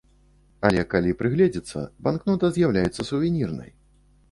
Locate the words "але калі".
0.69-1.11